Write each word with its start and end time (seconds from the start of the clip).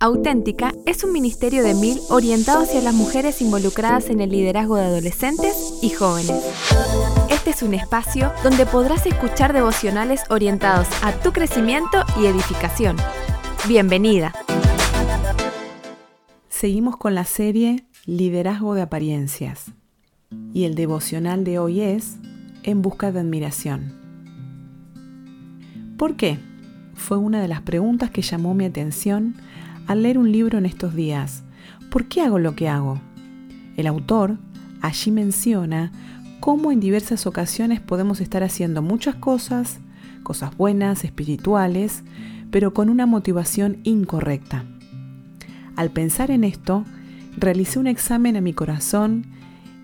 Auténtica 0.00 0.74
es 0.86 1.02
un 1.02 1.12
ministerio 1.12 1.64
de 1.64 1.74
mil 1.74 1.98
orientado 2.08 2.62
hacia 2.62 2.80
las 2.80 2.94
mujeres 2.94 3.42
involucradas 3.42 4.10
en 4.10 4.20
el 4.20 4.30
liderazgo 4.30 4.76
de 4.76 4.84
adolescentes 4.84 5.74
y 5.82 5.90
jóvenes. 5.90 6.40
Este 7.28 7.50
es 7.50 7.64
un 7.64 7.74
espacio 7.74 8.30
donde 8.44 8.64
podrás 8.64 9.06
escuchar 9.06 9.52
devocionales 9.52 10.22
orientados 10.30 10.86
a 11.02 11.10
tu 11.14 11.32
crecimiento 11.32 12.04
y 12.16 12.26
edificación. 12.26 12.96
Bienvenida. 13.66 14.32
Seguimos 16.48 16.96
con 16.96 17.16
la 17.16 17.24
serie 17.24 17.84
Liderazgo 18.06 18.74
de 18.74 18.82
Apariencias 18.82 19.72
y 20.54 20.62
el 20.62 20.76
devocional 20.76 21.42
de 21.42 21.58
hoy 21.58 21.80
es 21.80 22.18
En 22.62 22.82
busca 22.82 23.10
de 23.10 23.18
admiración. 23.18 23.98
¿Por 25.96 26.14
qué? 26.14 26.38
Fue 26.94 27.16
una 27.16 27.42
de 27.42 27.48
las 27.48 27.62
preguntas 27.62 28.12
que 28.12 28.22
llamó 28.22 28.54
mi 28.54 28.64
atención 28.64 29.34
al 29.88 30.02
leer 30.02 30.18
un 30.18 30.30
libro 30.30 30.58
en 30.58 30.66
estos 30.66 30.94
días. 30.94 31.42
¿Por 31.90 32.06
qué 32.06 32.20
hago 32.20 32.38
lo 32.38 32.54
que 32.54 32.68
hago? 32.68 33.00
El 33.76 33.86
autor 33.86 34.38
allí 34.82 35.10
menciona 35.10 35.90
cómo 36.40 36.70
en 36.70 36.78
diversas 36.78 37.26
ocasiones 37.26 37.80
podemos 37.80 38.20
estar 38.20 38.44
haciendo 38.44 38.82
muchas 38.82 39.16
cosas, 39.16 39.80
cosas 40.22 40.56
buenas, 40.56 41.04
espirituales, 41.04 42.04
pero 42.50 42.74
con 42.74 42.90
una 42.90 43.06
motivación 43.06 43.78
incorrecta. 43.82 44.64
Al 45.74 45.90
pensar 45.90 46.30
en 46.30 46.44
esto, 46.44 46.84
realicé 47.36 47.78
un 47.78 47.86
examen 47.86 48.36
a 48.36 48.42
mi 48.42 48.52
corazón 48.52 49.26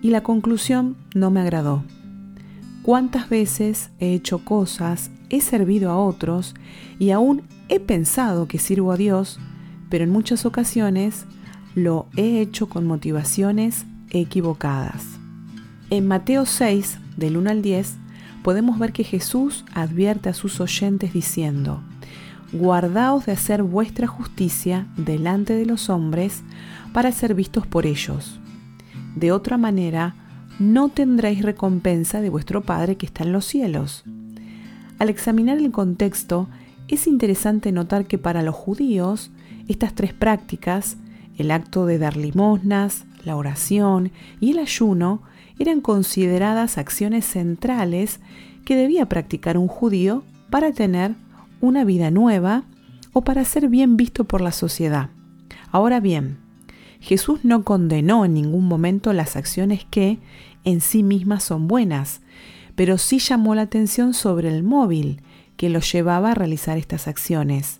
y 0.01 0.11
la 0.11 0.21
conclusión 0.21 0.97
no 1.15 1.31
me 1.31 1.41
agradó. 1.41 1.83
¿Cuántas 2.83 3.27
veces 3.27 3.89
he 3.99 4.13
hecho 4.13 4.45
cosas, 4.45 5.09
he 5.29 5.41
servido 5.41 5.89
a 5.89 5.97
otros 5.97 6.53
y 6.99 7.09
aún 7.09 7.41
he 7.69 7.79
pensado 7.79 8.47
que 8.47 8.59
sirvo 8.59 8.91
a 8.91 8.97
Dios, 8.97 9.39
pero 9.89 10.03
en 10.03 10.09
muchas 10.09 10.45
ocasiones 10.45 11.25
lo 11.75 12.07
he 12.15 12.39
hecho 12.41 12.69
con 12.69 12.85
motivaciones 12.85 13.85
equivocadas. 14.09 15.05
En 15.89 16.07
Mateo 16.07 16.45
6, 16.45 16.97
del 17.17 17.37
1 17.37 17.49
al 17.49 17.61
10, 17.61 17.95
podemos 18.43 18.79
ver 18.79 18.93
que 18.93 19.03
Jesús 19.03 19.65
advierte 19.73 20.29
a 20.29 20.33
sus 20.33 20.59
oyentes 20.59 21.13
diciendo, 21.13 21.81
Guardaos 22.53 23.25
de 23.25 23.33
hacer 23.33 23.63
vuestra 23.63 24.07
justicia 24.07 24.87
delante 24.97 25.53
de 25.53 25.65
los 25.65 25.89
hombres 25.89 26.43
para 26.93 27.11
ser 27.11 27.33
vistos 27.33 27.67
por 27.67 27.85
ellos. 27.85 28.39
De 29.15 29.31
otra 29.31 29.57
manera, 29.57 30.15
no 30.59 30.89
tendréis 30.89 31.41
recompensa 31.41 32.21
de 32.21 32.29
vuestro 32.29 32.61
Padre 32.61 32.95
que 32.95 33.05
está 33.05 33.23
en 33.23 33.33
los 33.33 33.45
cielos. 33.45 34.03
Al 34.99 35.09
examinar 35.09 35.57
el 35.57 35.71
contexto, 35.71 36.47
es 36.87 37.07
interesante 37.07 37.71
notar 37.71 38.05
que 38.05 38.17
para 38.17 38.41
los 38.41 38.55
judíos 38.55 39.31
estas 39.67 39.93
tres 39.93 40.13
prácticas, 40.13 40.97
el 41.37 41.51
acto 41.51 41.85
de 41.85 41.97
dar 41.97 42.17
limosnas, 42.17 43.05
la 43.23 43.35
oración 43.35 44.11
y 44.39 44.51
el 44.51 44.59
ayuno, 44.59 45.21
eran 45.59 45.81
consideradas 45.81 46.77
acciones 46.77 47.25
centrales 47.25 48.19
que 48.65 48.75
debía 48.75 49.07
practicar 49.07 49.57
un 49.57 49.67
judío 49.67 50.23
para 50.49 50.71
tener 50.71 51.15
una 51.61 51.83
vida 51.83 52.11
nueva 52.11 52.63
o 53.13 53.23
para 53.23 53.45
ser 53.45 53.69
bien 53.69 53.97
visto 53.97 54.25
por 54.25 54.41
la 54.41 54.51
sociedad. 54.51 55.09
Ahora 55.71 55.99
bien, 55.99 56.37
Jesús 56.99 57.41
no 57.43 57.63
condenó 57.63 58.25
en 58.25 58.33
ningún 58.33 58.67
momento 58.67 59.13
las 59.13 59.35
acciones 59.35 59.85
que 59.89 60.19
en 60.63 60.81
sí 60.81 61.03
mismas 61.03 61.43
son 61.43 61.67
buenas, 61.67 62.21
pero 62.75 62.97
sí 62.97 63.19
llamó 63.19 63.55
la 63.55 63.63
atención 63.63 64.13
sobre 64.13 64.49
el 64.49 64.63
móvil 64.63 65.21
que 65.55 65.69
lo 65.69 65.79
llevaba 65.79 66.31
a 66.31 66.35
realizar 66.35 66.77
estas 66.77 67.07
acciones. 67.07 67.79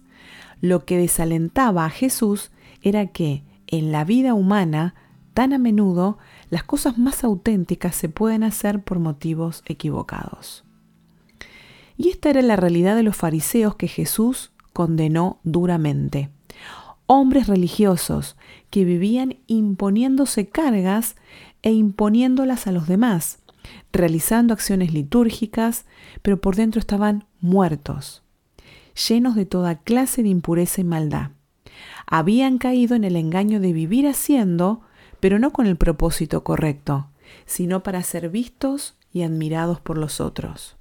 Lo 0.61 0.86
que 0.86 0.98
desalentaba 0.98 1.86
a 1.86 1.89
Jesús 1.89 2.52
era 2.81 3.08
que 3.08 3.44
en 3.67 3.92
la 3.92 4.03
vida 4.06 4.34
humana, 4.34 4.95
tan 5.34 5.53
a 5.53 5.58
menudo, 5.58 6.17
las 6.50 6.64
cosas 6.64 6.97
más 6.97 7.23
auténticas 7.23 7.95
se 7.95 8.09
pueden 8.09 8.44
hacer 8.44 8.84
por 8.84 9.00
motivos 9.00 9.64
equivocados. 9.66 10.63
Y 11.97 12.09
esta 12.09 12.30
era 12.30 12.41
la 12.41 12.56
realidad 12.56 12.96
de 12.96 13.03
los 13.03 13.16
fariseos 13.16 13.75
que 13.75 13.88
Jesús 13.88 14.52
condenó 14.74 15.40
duramente. 15.44 16.30
Hombres 17.07 17.47
religiosos 17.47 18.35
que 18.69 18.84
vivían 18.84 19.38
imponiéndose 19.47 20.50
cargas 20.50 21.16
e 21.62 21.72
imponiéndolas 21.72 22.68
a 22.68 22.72
los 22.72 22.88
demás, 22.88 23.40
realizando 23.91 24.53
acciones 24.53 24.94
litúrgicas, 24.94 25.85
pero 26.22 26.41
por 26.41 26.56
dentro 26.56 26.80
estaban 26.80 27.25
muertos 27.40 28.25
llenos 28.95 29.35
de 29.35 29.45
toda 29.45 29.79
clase 29.79 30.23
de 30.23 30.29
impureza 30.29 30.81
y 30.81 30.83
maldad. 30.83 31.31
Habían 32.07 32.57
caído 32.57 32.95
en 32.95 33.03
el 33.03 33.16
engaño 33.16 33.59
de 33.59 33.73
vivir 33.73 34.07
haciendo, 34.07 34.81
pero 35.19 35.39
no 35.39 35.51
con 35.51 35.67
el 35.67 35.75
propósito 35.75 36.44
correcto, 36.44 37.07
sino 37.45 37.83
para 37.83 38.03
ser 38.03 38.29
vistos 38.29 38.95
y 39.11 39.23
admirados 39.23 39.79
por 39.79 39.97
los 39.97 40.22
otros. 40.22 40.78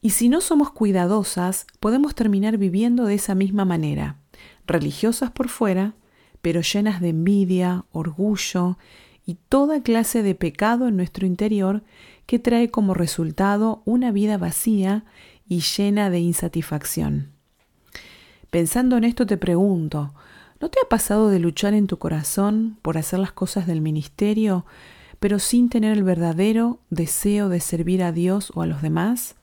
Y 0.00 0.10
si 0.10 0.28
no 0.28 0.40
somos 0.40 0.70
cuidadosas, 0.70 1.66
podemos 1.80 2.14
terminar 2.14 2.58
viviendo 2.58 3.06
de 3.06 3.14
esa 3.14 3.34
misma 3.34 3.64
manera, 3.64 4.16
religiosas 4.66 5.30
por 5.30 5.48
fuera, 5.48 5.94
pero 6.42 6.60
llenas 6.60 7.00
de 7.00 7.08
envidia, 7.10 7.86
orgullo 7.90 8.76
y 9.24 9.36
toda 9.48 9.82
clase 9.82 10.22
de 10.22 10.34
pecado 10.34 10.88
en 10.88 10.96
nuestro 10.96 11.26
interior 11.26 11.82
que 12.26 12.38
trae 12.38 12.70
como 12.70 12.92
resultado 12.92 13.82
una 13.86 14.12
vida 14.12 14.36
vacía 14.36 15.04
y 15.48 15.60
llena 15.60 16.10
de 16.10 16.20
insatisfacción. 16.20 17.33
Pensando 18.54 18.96
en 18.96 19.02
esto 19.02 19.26
te 19.26 19.36
pregunto, 19.36 20.14
¿no 20.60 20.70
te 20.70 20.78
ha 20.78 20.88
pasado 20.88 21.28
de 21.28 21.40
luchar 21.40 21.74
en 21.74 21.88
tu 21.88 21.98
corazón 21.98 22.78
por 22.82 22.96
hacer 22.96 23.18
las 23.18 23.32
cosas 23.32 23.66
del 23.66 23.80
ministerio, 23.80 24.64
pero 25.18 25.40
sin 25.40 25.68
tener 25.68 25.90
el 25.92 26.04
verdadero 26.04 26.78
deseo 26.88 27.48
de 27.48 27.58
servir 27.58 28.00
a 28.04 28.12
Dios 28.12 28.52
o 28.54 28.62
a 28.62 28.66
los 28.66 28.80
demás? 28.80 29.34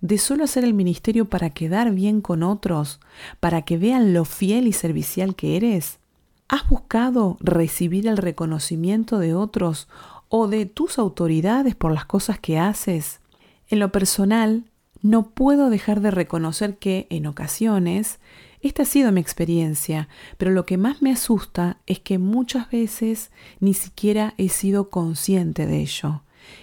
¿De 0.00 0.18
solo 0.18 0.42
hacer 0.42 0.64
el 0.64 0.74
ministerio 0.74 1.26
para 1.26 1.50
quedar 1.50 1.92
bien 1.92 2.20
con 2.20 2.42
otros, 2.42 2.98
para 3.38 3.62
que 3.62 3.78
vean 3.78 4.12
lo 4.12 4.24
fiel 4.24 4.66
y 4.66 4.72
servicial 4.72 5.36
que 5.36 5.56
eres? 5.56 6.00
¿Has 6.48 6.68
buscado 6.68 7.36
recibir 7.38 8.08
el 8.08 8.16
reconocimiento 8.16 9.20
de 9.20 9.32
otros 9.32 9.86
o 10.28 10.48
de 10.48 10.66
tus 10.66 10.98
autoridades 10.98 11.76
por 11.76 11.92
las 11.92 12.04
cosas 12.04 12.40
que 12.40 12.58
haces? 12.58 13.20
En 13.68 13.78
lo 13.78 13.92
personal, 13.92 14.64
no 15.04 15.28
puedo 15.28 15.68
dejar 15.68 16.00
de 16.00 16.10
reconocer 16.10 16.78
que, 16.78 17.06
en 17.10 17.26
ocasiones, 17.26 18.20
esta 18.62 18.84
ha 18.84 18.86
sido 18.86 19.12
mi 19.12 19.20
experiencia, 19.20 20.08
pero 20.38 20.50
lo 20.50 20.64
que 20.64 20.78
más 20.78 21.02
me 21.02 21.12
asusta 21.12 21.76
es 21.86 22.00
que 22.00 22.16
muchas 22.16 22.70
veces 22.70 23.30
ni 23.60 23.74
siquiera 23.74 24.32
he 24.38 24.48
sido 24.48 24.88
consciente 24.88 25.66
de 25.66 25.82
ello 25.82 26.22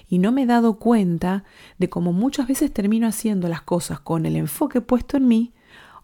y 0.09 0.17
no 0.17 0.31
me 0.31 0.41
he 0.41 0.45
dado 0.47 0.79
cuenta 0.79 1.43
de 1.77 1.91
cómo 1.91 2.13
muchas 2.13 2.47
veces 2.47 2.73
termino 2.73 3.07
haciendo 3.07 3.47
las 3.47 3.61
cosas 3.61 3.99
con 3.99 4.25
el 4.25 4.35
enfoque 4.35 4.81
puesto 4.81 5.17
en 5.17 5.27
mí 5.27 5.53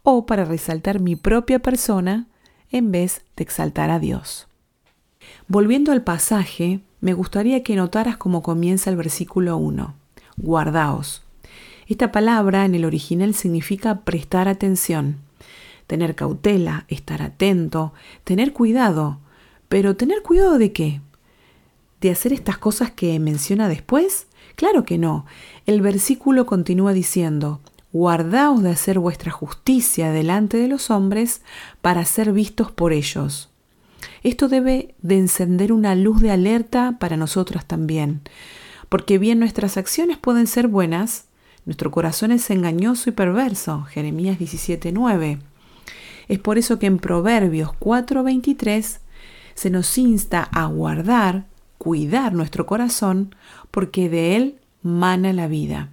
o 0.04 0.28
para 0.28 0.46
resaltar 0.46 1.00
mi 1.00 1.16
propia 1.16 1.58
persona 1.58 2.28
en 2.70 2.92
vez 2.92 3.24
de 3.36 3.44
exaltar 3.44 3.90
a 3.90 3.98
Dios. 3.98 4.48
Volviendo 5.48 5.92
al 5.92 6.04
pasaje, 6.04 6.82
me 7.02 7.14
gustaría 7.14 7.64
que 7.64 7.76
notaras 7.76 8.18
cómo 8.18 8.44
comienza 8.44 8.92
el 8.92 8.96
versículo 8.96 9.58
1. 9.58 9.96
Guardaos. 10.38 11.27
Esta 11.88 12.12
palabra 12.12 12.66
en 12.66 12.76
el 12.76 12.84
original 12.84 13.34
significa 13.34 14.02
prestar 14.02 14.50
atención, 14.50 15.18
tener 15.88 16.16
cautela, 16.16 16.86
estar 16.90 17.22
atento, 17.22 17.94
tener 18.26 18.52
cuidado. 18.52 19.20
Pero 19.70 19.96
¿tener 19.96 20.22
cuidado 20.22 20.58
de 20.58 20.74
qué? 20.74 21.02
¿De 22.02 22.12
hacer 22.12 22.34
estas 22.34 22.58
cosas 22.58 22.92
que 22.92 23.18
menciona 23.20 23.70
después? 23.70 24.28
Claro 24.56 24.84
que 24.84 24.98
no. 24.98 25.26
El 25.66 25.82
versículo 25.82 26.46
continúa 26.46 26.92
diciendo, 26.92 27.62
guardaos 27.94 28.62
de 28.64 28.72
hacer 28.72 29.00
vuestra 29.00 29.32
justicia 29.32 30.12
delante 30.12 30.58
de 30.58 30.68
los 30.68 30.92
hombres 30.92 31.42
para 31.82 32.04
ser 32.04 32.34
vistos 32.34 32.70
por 32.72 32.92
ellos. 32.92 33.50
Esto 34.24 34.50
debe 34.50 34.94
de 35.02 35.18
encender 35.18 35.72
una 35.72 35.96
luz 35.96 36.22
de 36.22 36.32
alerta 36.32 36.98
para 37.00 37.18
nosotras 37.18 37.66
también, 37.66 38.22
porque 38.90 39.18
bien 39.18 39.40
nuestras 39.40 39.78
acciones 39.78 40.18
pueden 40.18 40.48
ser 40.48 40.68
buenas, 40.68 41.27
nuestro 41.68 41.92
corazón 41.92 42.32
es 42.32 42.50
engañoso 42.50 43.10
y 43.10 43.12
perverso, 43.12 43.84
Jeremías 43.84 44.40
17:9. 44.40 45.40
Es 46.30 46.40
por 46.40 46.58
eso 46.58 46.80
que 46.80 46.86
en 46.86 46.98
Proverbios 46.98 47.72
4:23 47.78 49.02
se 49.54 49.70
nos 49.70 49.98
insta 49.98 50.44
a 50.44 50.66
guardar, 50.68 51.46
cuidar 51.78 52.34
nuestro 52.34 52.66
corazón, 52.66 53.36
porque 53.70 54.08
de 54.08 54.38
él 54.38 54.56
mana 54.82 55.34
la 55.34 55.48
vida. 55.48 55.90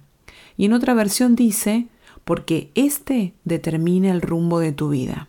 Y 0.55 0.63
en 0.63 0.71
otra 0.71 0.93
versión 0.93 1.35
dice, 1.35 1.87
porque 2.23 2.71
éste 2.75 3.33
determina 3.43 4.11
el 4.11 4.21
rumbo 4.21 4.59
de 4.59 4.71
tu 4.71 4.87
vida. 4.87 5.27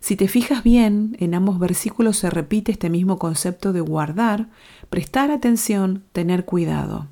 Si 0.00 0.16
te 0.16 0.26
fijas 0.26 0.64
bien, 0.64 1.16
en 1.20 1.34
ambos 1.34 1.60
versículos 1.60 2.16
se 2.16 2.28
repite 2.28 2.72
este 2.72 2.90
mismo 2.90 3.20
concepto 3.20 3.72
de 3.72 3.82
guardar, 3.82 4.48
prestar 4.90 5.30
atención, 5.30 6.02
tener 6.10 6.44
cuidado. 6.44 7.06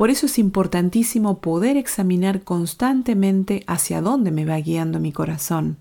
Por 0.00 0.08
eso 0.08 0.24
es 0.24 0.38
importantísimo 0.38 1.42
poder 1.42 1.76
examinar 1.76 2.42
constantemente 2.42 3.64
hacia 3.66 4.00
dónde 4.00 4.30
me 4.30 4.46
va 4.46 4.56
guiando 4.56 4.98
mi 4.98 5.12
corazón, 5.12 5.76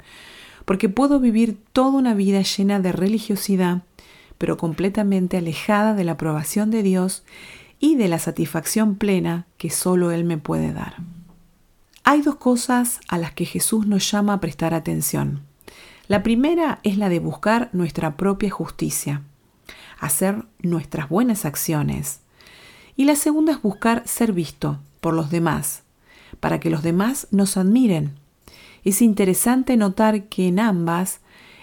porque 0.65 0.89
puedo 0.89 1.21
vivir 1.21 1.57
toda 1.71 1.91
una 1.91 2.13
vida 2.13 2.41
llena 2.41 2.81
de 2.81 2.91
religiosidad, 2.91 3.83
pero 4.37 4.57
completamente 4.57 5.37
alejada 5.37 5.93
de 5.93 6.03
la 6.03 6.11
aprobación 6.11 6.69
de 6.69 6.83
Dios 6.83 7.23
y 7.79 7.95
de 7.95 8.09
la 8.09 8.19
satisfacción 8.19 8.95
plena 8.95 9.45
que 9.57 9.69
solo 9.69 10.11
Él 10.11 10.25
me 10.25 10.37
puede 10.37 10.73
dar. 10.73 10.95
Hay 12.03 12.21
dos 12.21 12.35
cosas 12.35 12.99
a 13.07 13.17
las 13.17 13.31
que 13.31 13.45
Jesús 13.45 13.87
nos 13.87 14.11
llama 14.11 14.33
a 14.33 14.41
prestar 14.41 14.73
atención. 14.73 15.43
La 16.09 16.23
primera 16.23 16.81
es 16.83 16.97
la 16.97 17.07
de 17.07 17.19
buscar 17.19 17.69
nuestra 17.71 18.17
propia 18.17 18.49
justicia, 18.49 19.21
hacer 19.97 20.43
nuestras 20.61 21.07
buenas 21.07 21.45
acciones. 21.45 22.19
Y 22.99 23.05
la 23.05 23.15
segunda 23.15 23.53
es 23.53 23.61
buscar 23.61 24.05
ser 24.05 24.33
visto 24.33 24.77
por 24.99 25.13
los 25.13 25.29
demás, 25.29 25.83
para 26.41 26.59
que 26.59 26.69
los 26.69 26.83
demás 26.83 27.29
nos 27.31 27.55
admiren. 27.55 28.15
Es 28.83 29.01
interesante 29.01 29.77
notar 29.77 30.25
que 30.25 30.49
en 30.49 30.59
ambas 30.59 31.21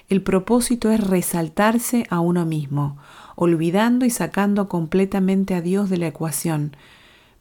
el 0.09 0.23
propósito 0.23 0.91
es 0.91 0.99
resaltarse 0.99 2.07
a 2.09 2.21
uno 2.21 2.47
mismo, 2.47 2.97
olvidando 3.35 4.07
y 4.07 4.11
sacando 4.11 4.67
completamente 4.71 5.53
a 5.53 5.61
Dios 5.61 5.91
de 5.91 5.99
la 5.99 6.07
ecuación. 6.07 6.75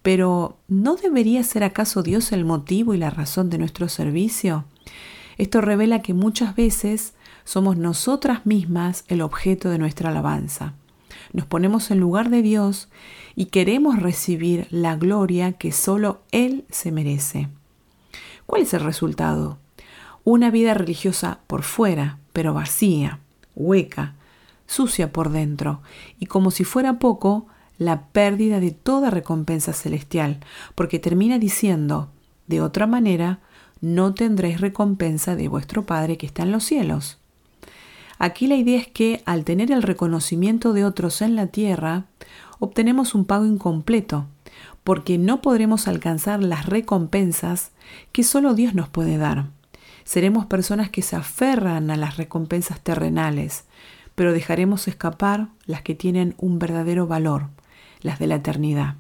Pero 0.01 0.57
¿no 0.67 0.97
debería 0.97 1.41
ser 1.43 1.63
acaso 1.63 2.03
Dios 2.03 2.33
el 2.33 2.43
motivo 2.43 2.95
y 2.95 2.97
la 2.97 3.11
razón 3.11 3.49
de 3.49 3.59
nuestro 3.59 3.87
servicio? 3.87 4.65
Esto 5.37 5.61
revela 5.61 6.01
que 6.01 6.13
muchas 6.13 6.53
veces 6.53 7.13
somos 7.45 7.77
nosotras 7.77 8.45
mismas 8.45 9.05
el 9.07 9.21
objeto 9.21 9.69
de 9.69 9.77
nuestra 9.77 10.09
alabanza. 10.09 10.73
Nos 11.33 11.45
ponemos 11.45 11.91
en 11.91 11.99
lugar 11.99 12.29
de 12.29 12.41
Dios 12.41 12.89
y 13.35 13.45
queremos 13.45 13.99
recibir 13.99 14.67
la 14.69 14.95
gloria 14.95 15.53
que 15.53 15.71
solo 15.71 16.21
Él 16.31 16.65
se 16.69 16.91
merece. 16.91 17.49
¿Cuál 18.45 18.61
es 18.61 18.73
el 18.73 18.81
resultado? 18.81 19.57
Una 20.23 20.51
vida 20.51 20.73
religiosa 20.73 21.39
por 21.47 21.63
fuera, 21.63 22.19
pero 22.33 22.53
vacía, 22.53 23.19
hueca, 23.55 24.15
sucia 24.67 25.11
por 25.11 25.29
dentro, 25.29 25.81
y 26.19 26.25
como 26.25 26.51
si 26.51 26.63
fuera 26.63 26.99
poco, 26.99 27.47
la 27.77 28.07
pérdida 28.07 28.59
de 28.59 28.71
toda 28.71 29.09
recompensa 29.09 29.73
celestial, 29.73 30.39
porque 30.75 30.99
termina 30.99 31.39
diciendo, 31.39 32.09
de 32.47 32.61
otra 32.61 32.87
manera, 32.87 33.39
no 33.81 34.13
tendréis 34.13 34.61
recompensa 34.61 35.35
de 35.35 35.47
vuestro 35.47 35.85
Padre 35.85 36.17
que 36.17 36.25
está 36.25 36.43
en 36.43 36.51
los 36.51 36.63
cielos. 36.63 37.19
Aquí 38.17 38.47
la 38.47 38.55
idea 38.55 38.79
es 38.79 38.87
que 38.87 39.21
al 39.25 39.43
tener 39.43 39.71
el 39.71 39.83
reconocimiento 39.83 40.73
de 40.73 40.85
otros 40.85 41.21
en 41.21 41.35
la 41.35 41.47
tierra, 41.47 42.05
obtenemos 42.59 43.15
un 43.15 43.25
pago 43.25 43.45
incompleto, 43.45 44.27
porque 44.83 45.17
no 45.17 45.41
podremos 45.41 45.87
alcanzar 45.87 46.41
las 46.41 46.65
recompensas 46.65 47.71
que 48.11 48.23
solo 48.23 48.53
Dios 48.53 48.73
nos 48.73 48.87
puede 48.87 49.17
dar. 49.17 49.47
Seremos 50.03 50.45
personas 50.45 50.89
que 50.89 51.01
se 51.01 51.15
aferran 51.15 51.89
a 51.89 51.97
las 51.97 52.17
recompensas 52.17 52.79
terrenales, 52.79 53.65
pero 54.13 54.31
dejaremos 54.31 54.87
escapar 54.87 55.49
las 55.65 55.81
que 55.81 55.95
tienen 55.95 56.35
un 56.37 56.59
verdadero 56.59 57.07
valor, 57.07 57.49
las 58.01 58.19
de 58.19 58.27
la 58.27 58.35
eternidad. 58.35 58.95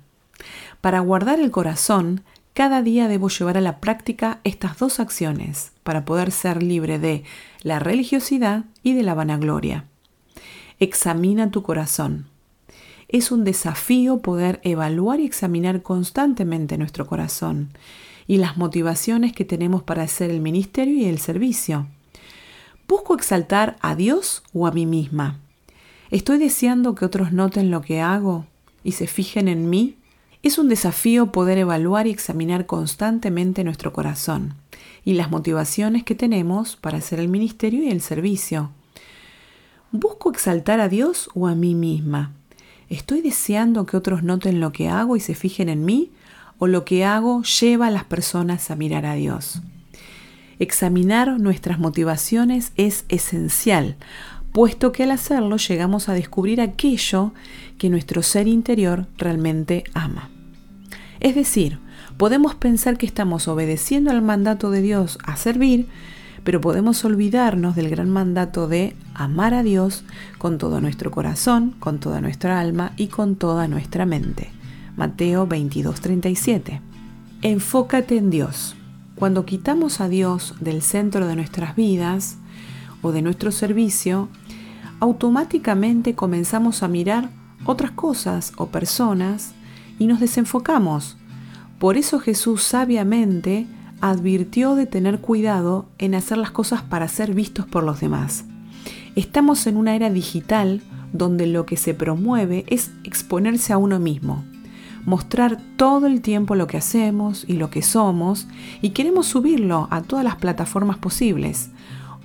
Para 0.81 0.99
guardar 0.99 1.39
el 1.39 1.51
corazón, 1.51 2.23
cada 2.55 2.81
día 2.81 3.09
debo 3.09 3.27
llevar 3.27 3.57
a 3.57 3.61
la 3.61 3.81
práctica 3.81 4.39
estas 4.45 4.77
dos 4.77 5.01
acciones 5.01 5.73
para 5.83 6.05
poder 6.05 6.31
ser 6.31 6.63
libre 6.63 6.99
de 6.99 7.25
la 7.63 7.79
religiosidad 7.79 8.63
y 8.81 8.93
de 8.93 9.03
la 9.03 9.13
vanagloria. 9.13 9.83
Examina 10.79 11.51
tu 11.51 11.63
corazón. 11.63 12.27
Es 13.09 13.29
un 13.33 13.43
desafío 13.43 14.19
poder 14.19 14.61
evaluar 14.63 15.19
y 15.19 15.25
examinar 15.25 15.81
constantemente 15.81 16.77
nuestro 16.77 17.05
corazón 17.07 17.71
y 18.25 18.37
las 18.37 18.55
motivaciones 18.55 19.33
que 19.33 19.43
tenemos 19.43 19.83
para 19.83 20.03
hacer 20.03 20.31
el 20.31 20.39
ministerio 20.39 20.95
y 20.95 21.05
el 21.05 21.19
servicio. 21.19 21.87
¿Busco 22.87 23.15
exaltar 23.15 23.75
a 23.81 23.97
Dios 23.97 24.43
o 24.53 24.65
a 24.65 24.71
mí 24.71 24.85
misma? 24.85 25.41
¿Estoy 26.09 26.37
deseando 26.37 26.95
que 26.95 27.03
otros 27.03 27.33
noten 27.33 27.69
lo 27.69 27.81
que 27.81 27.99
hago 27.99 28.45
y 28.81 28.93
se 28.93 29.07
fijen 29.07 29.49
en 29.49 29.69
mí? 29.69 29.97
Es 30.45 30.59
un 30.59 30.69
desafío 30.69 31.31
poder 31.31 31.57
evaluar 31.57 32.05
y 32.05 32.11
examinar 32.11 32.67
constantemente 32.67 33.63
nuestro 33.63 33.91
corazón 33.93 34.53
y 35.03 35.15
las 35.15 35.31
motivaciones 35.31 36.03
que 36.03 36.13
tenemos 36.13 36.75
para 36.75 36.99
hacer 36.99 37.19
el 37.19 37.29
ministerio 37.29 37.81
y 37.81 37.89
el 37.89 37.99
servicio. 37.99 38.69
¿Busco 39.91 40.29
exaltar 40.29 40.81
a 40.81 40.87
Dios 40.87 41.31
o 41.33 41.47
a 41.47 41.55
mí 41.55 41.73
misma? 41.73 42.31
¿Estoy 42.89 43.21
deseando 43.21 43.87
que 43.87 43.97
otros 43.97 44.21
noten 44.21 44.59
lo 44.59 44.71
que 44.71 44.87
hago 44.87 45.15
y 45.15 45.19
se 45.19 45.33
fijen 45.33 45.67
en 45.67 45.83
mí? 45.83 46.11
¿O 46.59 46.67
lo 46.67 46.85
que 46.85 47.05
hago 47.05 47.41
lleva 47.41 47.87
a 47.87 47.91
las 47.91 48.03
personas 48.03 48.69
a 48.69 48.75
mirar 48.75 49.07
a 49.07 49.15
Dios? 49.15 49.63
Examinar 50.59 51.39
nuestras 51.39 51.79
motivaciones 51.79 52.71
es 52.77 53.05
esencial, 53.09 53.95
puesto 54.51 54.91
que 54.91 55.05
al 55.05 55.11
hacerlo 55.11 55.57
llegamos 55.57 56.07
a 56.07 56.13
descubrir 56.13 56.61
aquello 56.61 57.33
que 57.79 57.89
nuestro 57.89 58.21
ser 58.21 58.47
interior 58.47 59.07
realmente 59.17 59.85
ama. 59.95 60.29
Es 61.19 61.35
decir, 61.35 61.79
podemos 62.17 62.55
pensar 62.55 62.97
que 62.97 63.05
estamos 63.05 63.47
obedeciendo 63.47 64.11
al 64.11 64.21
mandato 64.21 64.71
de 64.71 64.81
Dios 64.81 65.17
a 65.23 65.35
servir, 65.35 65.87
pero 66.43 66.61
podemos 66.61 67.03
olvidarnos 67.05 67.75
del 67.75 67.89
gran 67.89 68.09
mandato 68.09 68.67
de 68.67 68.95
amar 69.13 69.53
a 69.53 69.63
Dios 69.63 70.03
con 70.37 70.57
todo 70.57 70.79
nuestro 70.81 71.11
corazón, 71.11 71.75
con 71.79 71.99
toda 71.99 72.21
nuestra 72.21 72.59
alma 72.59 72.93
y 72.97 73.07
con 73.07 73.35
toda 73.35 73.67
nuestra 73.67 74.05
mente. 74.05 74.51
Mateo 74.95 75.47
22:37. 75.47 76.81
Enfócate 77.41 78.17
en 78.17 78.29
Dios. 78.29 78.75
Cuando 79.15 79.45
quitamos 79.45 80.01
a 80.01 80.07
Dios 80.07 80.55
del 80.59 80.81
centro 80.81 81.25
de 81.27 81.35
nuestras 81.35 81.75
vidas 81.75 82.37
o 83.01 83.11
de 83.11 83.21
nuestro 83.21 83.51
servicio, 83.51 84.29
automáticamente 84.99 86.15
comenzamos 86.15 86.83
a 86.83 86.87
mirar 86.87 87.29
otras 87.65 87.91
cosas 87.91 88.53
o 88.57 88.67
personas 88.67 89.53
y 89.99 90.07
nos 90.07 90.19
desenfocamos. 90.19 91.17
Por 91.79 91.97
eso 91.97 92.19
Jesús 92.19 92.63
sabiamente 92.63 93.67
advirtió 94.01 94.75
de 94.75 94.85
tener 94.85 95.19
cuidado 95.19 95.87
en 95.97 96.15
hacer 96.15 96.37
las 96.37 96.51
cosas 96.51 96.81
para 96.81 97.07
ser 97.07 97.33
vistos 97.33 97.65
por 97.65 97.83
los 97.83 97.99
demás. 97.99 98.45
Estamos 99.15 99.65
en 99.67 99.77
una 99.77 99.95
era 99.95 100.09
digital 100.09 100.81
donde 101.13 101.47
lo 101.47 101.65
que 101.65 101.77
se 101.77 101.93
promueve 101.93 102.65
es 102.67 102.91
exponerse 103.03 103.73
a 103.73 103.77
uno 103.77 103.99
mismo, 103.99 104.43
mostrar 105.05 105.61
todo 105.77 106.07
el 106.07 106.21
tiempo 106.21 106.55
lo 106.55 106.67
que 106.67 106.77
hacemos 106.77 107.45
y 107.47 107.53
lo 107.53 107.69
que 107.69 107.81
somos 107.81 108.47
y 108.81 108.89
queremos 108.89 109.27
subirlo 109.27 109.87
a 109.91 110.01
todas 110.01 110.25
las 110.25 110.35
plataformas 110.35 110.97
posibles, 110.97 111.69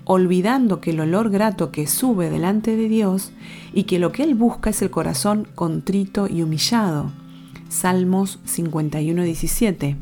olvidando 0.04 0.80
que 0.80 0.90
el 0.90 1.00
olor 1.00 1.30
grato 1.30 1.70
que 1.70 1.86
sube 1.86 2.30
delante 2.30 2.76
de 2.76 2.88
Dios 2.88 3.32
y 3.72 3.84
que 3.84 3.98
lo 3.98 4.10
que 4.10 4.24
Él 4.24 4.34
busca 4.34 4.70
es 4.70 4.82
el 4.82 4.90
corazón 4.90 5.46
contrito 5.54 6.26
y 6.26 6.42
humillado. 6.42 7.12
Salmos 7.70 8.40
51, 8.44 9.22
17. 9.22 9.96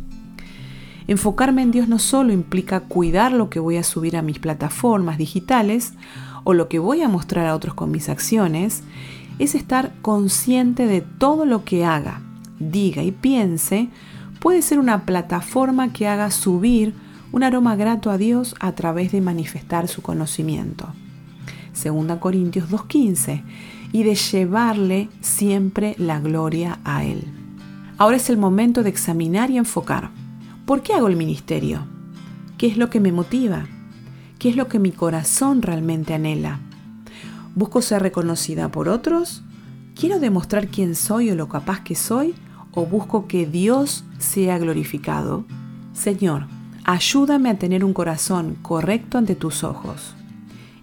Enfocarme 1.07 1.63
en 1.63 1.71
Dios 1.71 1.89
no 1.89 1.99
solo 1.99 2.33
implica 2.33 2.81
cuidar 2.81 3.33
lo 3.33 3.51
que 3.51 3.61
voy 3.61 3.77
a 3.77 3.85
subir 3.85 4.17
a 4.17 4.23
mis 4.23 4.39
plataformas 4.39 5.19
digitales 5.19 5.93
o 6.45 6.55
lo 6.55 6.69
que 6.69 6.79
voy 6.79 7.03
a 7.03 7.09
mostrar 7.09 7.47
a 7.47 7.55
otros 7.55 7.75
con 7.75 7.91
mis 7.91 8.09
acciones, 8.09 8.83
es 9.39 9.55
estar 9.55 9.93
consciente 10.03 10.87
de 10.87 11.03
todo 11.03 11.45
lo 11.45 11.65
que 11.65 11.85
haga, 11.85 12.23
diga 12.59 13.03
y 13.03 13.13
piense 13.13 13.91
puede 14.41 14.63
ser 14.63 14.79
una 14.79 15.05
plataforma 15.05 15.93
que 15.93 16.09
haga 16.09 16.31
subir 16.31 16.95
un 17.33 17.43
aroma 17.43 17.77
grato 17.77 18.11
a 18.11 18.19
Dios 18.19 18.55
a 18.61 18.73
través 18.73 19.13
de 19.13 19.21
manifestar 19.21 19.89
su 19.89 20.01
conocimiento. 20.01 20.89
2 21.83 22.19
Corintios 22.19 22.71
2.15 22.71 23.43
y 23.93 24.03
de 24.03 24.15
llevarle 24.15 25.09
siempre 25.21 25.95
la 25.99 26.19
gloria 26.19 26.81
a 26.85 27.05
Él. 27.05 27.38
Ahora 27.99 28.17
es 28.17 28.31
el 28.31 28.39
momento 28.39 28.83
de 28.83 28.89
examinar 28.89 29.51
y 29.51 29.59
enfocar. 29.59 30.11
¿Por 30.65 30.83
qué 30.83 30.95
hago 30.95 31.09
el 31.09 31.17
ministerio? 31.17 31.87
¿Qué 32.57 32.67
es 32.67 32.77
lo 32.77 32.89
que 32.89 33.01
me 33.01 33.13
motiva? 33.13 33.67
¿Qué 34.39 34.49
es 34.49 34.57
lo 34.57 34.69
que 34.69 34.79
mi 34.79 34.93
corazón 34.93 35.61
realmente 35.61 36.15
anhela? 36.15 36.61
¿Busco 37.55 37.83
ser 37.83 38.03
reconocida 38.03 38.71
por 38.71 38.89
otros? 38.89 39.43
¿Quiero 39.95 40.21
demostrar 40.21 40.69
quién 40.69 40.95
soy 40.95 41.31
o 41.31 41.35
lo 41.35 41.49
capaz 41.49 41.81
que 41.81 41.95
soy? 41.95 42.35
o 42.73 42.87
busco 42.87 43.27
que 43.27 43.47
Dios 43.47 44.05
sea 44.19 44.59
glorificado? 44.59 45.45
Señor, 45.93 46.47
ayúdame 46.85 47.51
a 47.51 47.59
tener 47.59 47.85
un 47.85 47.93
corazón 47.93 48.57
correcto 48.63 49.19
ante 49.19 49.35
tus 49.35 49.65
ojos 49.65 50.15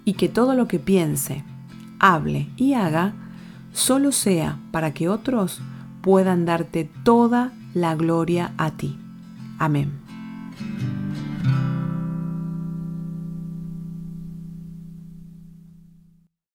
y 0.03 0.13
que 0.13 0.29
todo 0.29 0.55
lo 0.55 0.67
que 0.67 0.79
piense, 0.79 1.43
hable 1.99 2.49
y 2.57 2.73
haga 2.73 3.13
solo 3.71 4.11
sea 4.11 4.59
para 4.71 4.93
que 4.93 5.09
otros 5.09 5.61
puedan 6.05 6.45
darte 6.45 6.87
toda 7.03 7.51
la 7.73 7.95
gloria 7.95 8.53
a 8.57 8.69
ti. 8.69 8.95
Amén. 9.57 9.91